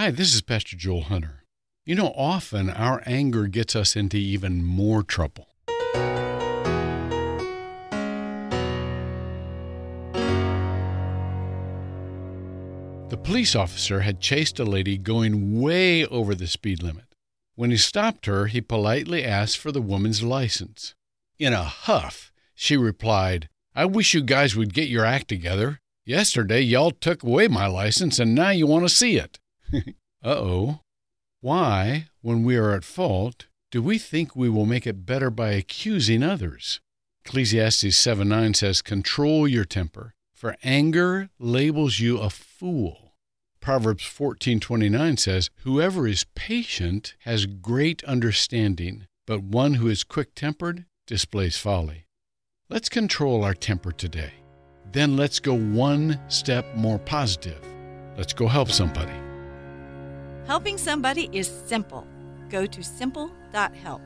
Hi, 0.00 0.10
this 0.10 0.34
is 0.34 0.40
Pastor 0.40 0.78
Joel 0.78 1.02
Hunter. 1.02 1.44
You 1.84 1.94
know, 1.94 2.14
often 2.16 2.70
our 2.70 3.02
anger 3.04 3.48
gets 3.48 3.76
us 3.76 3.94
into 3.94 4.16
even 4.16 4.64
more 4.64 5.02
trouble. 5.02 5.48
The 13.10 13.18
police 13.22 13.54
officer 13.54 14.00
had 14.00 14.20
chased 14.20 14.58
a 14.58 14.64
lady 14.64 14.96
going 14.96 15.60
way 15.60 16.06
over 16.06 16.34
the 16.34 16.46
speed 16.46 16.82
limit. 16.82 17.14
When 17.54 17.70
he 17.70 17.76
stopped 17.76 18.24
her, 18.24 18.46
he 18.46 18.62
politely 18.62 19.22
asked 19.22 19.58
for 19.58 19.70
the 19.70 19.82
woman's 19.82 20.22
license. 20.22 20.94
In 21.38 21.52
a 21.52 21.64
huff, 21.64 22.32
she 22.54 22.78
replied, 22.78 23.50
I 23.74 23.84
wish 23.84 24.14
you 24.14 24.22
guys 24.22 24.56
would 24.56 24.72
get 24.72 24.88
your 24.88 25.04
act 25.04 25.28
together. 25.28 25.78
Yesterday, 26.06 26.62
y'all 26.62 26.90
took 26.90 27.22
away 27.22 27.48
my 27.48 27.66
license, 27.66 28.18
and 28.18 28.34
now 28.34 28.48
you 28.48 28.66
want 28.66 28.86
to 28.86 28.94
see 28.94 29.18
it. 29.18 29.38
uh 30.24 30.28
oh. 30.28 30.80
Why, 31.40 32.08
when 32.20 32.44
we 32.44 32.56
are 32.56 32.72
at 32.72 32.84
fault, 32.84 33.46
do 33.70 33.82
we 33.82 33.98
think 33.98 34.34
we 34.36 34.48
will 34.48 34.66
make 34.66 34.86
it 34.86 35.06
better 35.06 35.30
by 35.30 35.50
accusing 35.50 36.22
others? 36.22 36.80
Ecclesiastes 37.24 37.96
7 37.96 38.28
9 38.28 38.54
says, 38.54 38.82
Control 38.82 39.46
your 39.46 39.64
temper, 39.64 40.14
for 40.34 40.56
anger 40.62 41.30
labels 41.38 42.00
you 42.00 42.18
a 42.18 42.30
fool. 42.30 43.10
Proverbs 43.60 44.04
14:29 44.04 45.18
says, 45.18 45.50
"Whoever 45.64 46.08
is 46.08 46.24
patient 46.34 47.14
has 47.20 47.44
great 47.44 48.02
understanding, 48.04 49.06
but 49.26 49.42
one 49.42 49.74
who 49.74 49.88
is 49.88 50.02
quick-tempered 50.02 50.86
displays 51.06 51.58
folly." 51.58 52.06
Let's 52.70 52.88
control 52.88 53.44
our 53.44 53.54
temper 53.54 53.92
today. 53.92 54.32
Then 54.92 55.16
let's 55.16 55.40
go 55.40 55.54
one 55.54 56.18
step 56.28 56.74
more 56.74 56.98
positive. 56.98 57.60
Let's 58.16 58.32
go 58.32 58.48
help 58.48 58.70
somebody. 58.70 59.19
Helping 60.50 60.78
somebody 60.78 61.28
is 61.32 61.46
simple. 61.46 62.04
Go 62.48 62.66
to 62.66 62.82
simple.help. 62.82 64.02